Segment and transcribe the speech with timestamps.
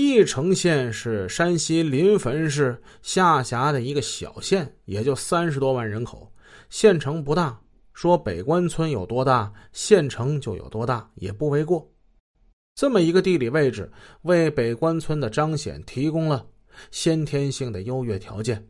[0.00, 6.32] 翼城县是山西临汾市下辖的一个小县，也就三十多万人口，
[6.70, 7.58] 县城不大。
[7.92, 11.90] 说北关村有多大，县城就有多大，也不为过。
[12.76, 13.90] 这么一个地理位置，
[14.22, 16.46] 为北关村的彰显提供了
[16.92, 18.64] 先天性的优越条件。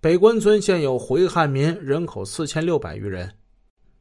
[0.00, 3.28] 北关村现有回汉民，人口四千六百余人，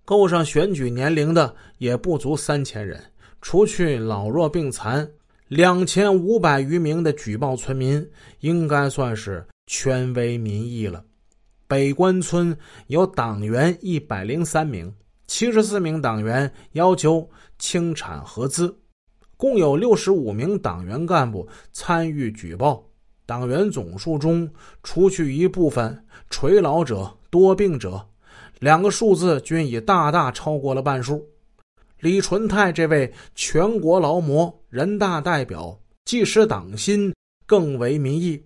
[0.05, 3.11] 够上选举年龄的也不足三千人，
[3.41, 5.11] 除去老弱病残。
[5.49, 8.07] 两千五百余名的举报村民，
[8.41, 11.03] 应该算是权威民意了。
[11.67, 14.93] 北关村有党员一百零三名，
[15.25, 18.77] 七十四名党员要求清产合资，
[19.37, 22.87] 共有六十五名党员干部参与举报。
[23.25, 24.47] 党员总数中，
[24.83, 27.99] 除去一部分垂老者、多病者，
[28.59, 31.27] 两个数字均已大大超过了半数。
[31.99, 37.13] 李纯泰这位全国劳模、人大代表，既失党心，
[37.45, 38.41] 更为民意，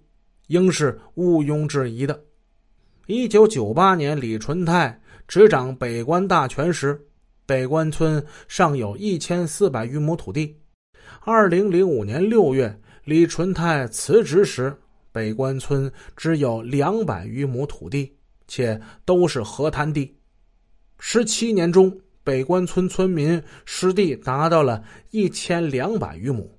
[0.47, 2.19] 应是毋庸置疑的。
[3.05, 6.99] 一九九八年，李纯泰执掌北关大权时，
[7.45, 10.57] 北关村尚有一千四百余亩土地。
[11.21, 14.75] 二零零五年六月，李纯泰辞职时，
[15.11, 20.17] 北关村只有两百余亩土地，且都是河滩地。
[20.97, 21.95] 十七年中。
[22.23, 26.57] 北关村村民失地达到了一千两百余亩，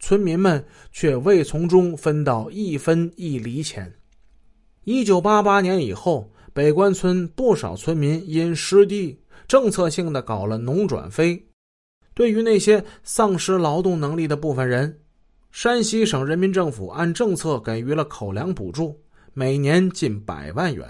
[0.00, 3.94] 村民们却未从中分到一分一厘钱。
[4.82, 11.46] 一九八八年以后，北关村不少村民因失地，政策性的搞了农转非。
[12.12, 15.00] 对于那些丧失劳动能力的部分人，
[15.52, 19.00] 山西省人民政府按政策给予了口粮补助，
[19.32, 20.88] 每年近百万元，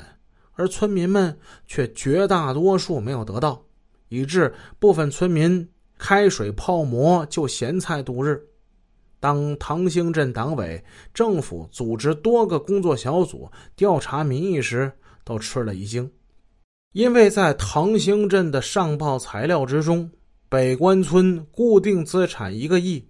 [0.54, 3.62] 而村民们却绝大多数没有得到。
[4.08, 5.66] 以致部分村民
[5.98, 8.40] 开水泡馍就咸菜度日。
[9.20, 14.92] 当唐兴镇党委政府组织多个工作小组调查民意时，
[15.24, 16.10] 都吃了一惊，
[16.92, 20.10] 因为在唐兴镇的上报材料之中，
[20.50, 23.02] 北关村固定资产一个亿，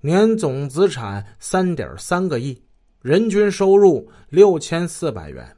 [0.00, 2.58] 年总资产三点三个亿，
[3.02, 5.54] 人均收入六千四百元。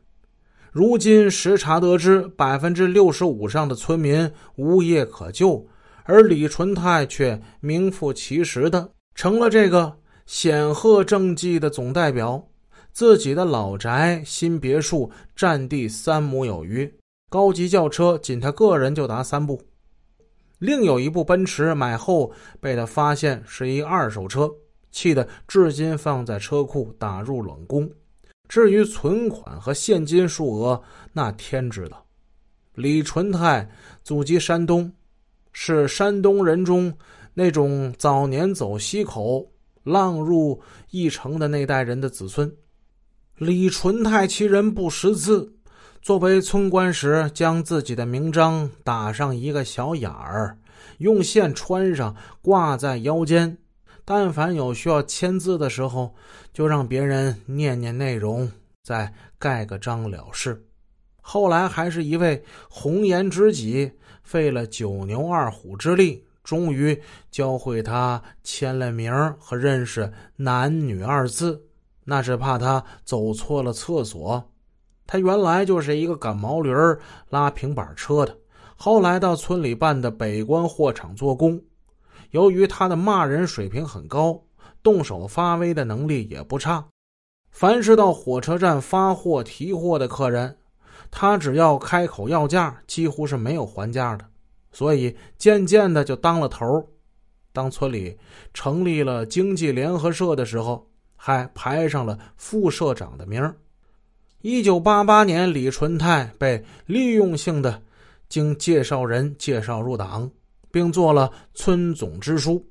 [0.73, 5.67] 如今实查得知，百分之六十五上的村民无业可就，
[6.05, 12.47] 而李纯泰却名副其实的成了这个显赫政绩的总代表。
[12.93, 16.93] 自己的老宅新别墅占地三亩有余，
[17.29, 19.61] 高级轿车仅他个人就达三部，
[20.59, 24.51] 另有一部奔驰买后被他发现是一二手车，
[24.91, 27.89] 气得至今放在车库打入冷宫。
[28.51, 32.05] 至于存款和现金数额，那天知道。
[32.75, 33.71] 李纯泰
[34.03, 34.93] 祖籍山东，
[35.53, 36.93] 是山东人中
[37.33, 39.49] 那种早年走西口、
[39.85, 42.53] 浪入义城的那代人的子孙。
[43.37, 45.55] 李纯泰其人不识字，
[46.03, 50.59] 作为村官时，将自己的名章打上一个小眼儿，
[50.99, 53.57] 用线穿上，挂在腰间。
[54.05, 56.15] 但凡有需要签字的时候，
[56.53, 58.51] 就让别人念念内容，
[58.83, 60.67] 再盖个章了事。
[61.21, 67.01] 后来还是一位红颜知己，费了九牛二虎之力，终于
[67.31, 71.67] 教会他签了名和认识“男女”二字。
[72.05, 74.51] 那是怕他走错了厕所。
[75.07, 76.73] 他原来就是一个赶毛驴
[77.29, 78.37] 拉平板车的，
[78.75, 81.61] 后来到村里办的北关货场做工。
[82.31, 84.41] 由于他的骂人水平很高，
[84.83, 86.85] 动手发威的能力也不差。
[87.51, 90.57] 凡是到火车站发货提货的客人，
[91.11, 94.25] 他只要开口要价，几乎是没有还价的。
[94.73, 96.89] 所以渐渐的就当了头。
[97.53, 98.17] 当村里
[98.55, 103.55] 成立了经济联合社的时候，还排上了副社长的名
[104.43, 107.83] 一九八八年，李纯泰被利用性的
[108.29, 110.31] 经介绍人介绍入党。
[110.71, 112.65] 并做了村总支书，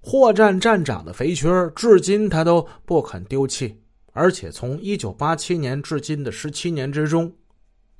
[0.00, 3.80] 货站站长的肥缺至今他都不肯丢弃。
[4.12, 7.30] 而且从一九八七年至今的十七年之中，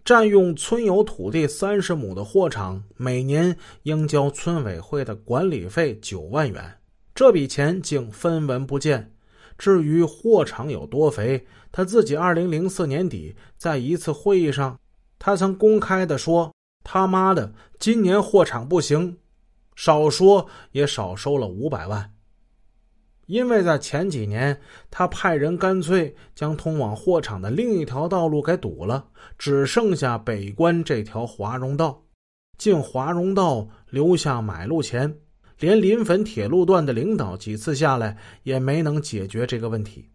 [0.05, 6.79] 占用村有土地三十亩的货场，每年应交村委会的管理费九万元，
[7.15, 9.13] 这笔钱竟分文不见。
[9.59, 14.79] 至于货场有多肥，他自己二零零四年底在一次会议上，
[15.19, 16.53] 他曾公开的说。
[16.89, 19.19] 他妈的，今年货场不行，
[19.77, 22.13] 少说也少收了五百万。
[23.27, 32.05] 因为在前几年，他派人干脆将通往货场的另一条道路给堵了，只剩下北关这条华容道。
[32.57, 35.19] 进华容道留下买路钱，
[35.59, 40.09] 连临汾铁路段的领导几次下来也没能解决这个问题。